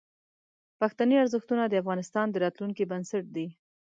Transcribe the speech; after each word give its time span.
پښتني 0.79 1.15
ارزښتونه 1.23 1.63
د 1.67 1.73
افغانستان 1.81 2.25
د 2.29 2.35
راتلونکي 2.45 2.83
بنسټ 2.91 3.25
دي. 3.35 3.47